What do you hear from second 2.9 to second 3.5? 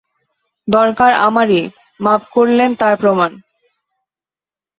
প্রমাণ।